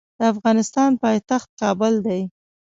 [0.19, 2.21] د افغانستان پایتخت کابل دی.